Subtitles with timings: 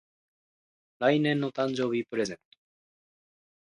[0.97, 2.41] 来年の誕生日プレゼント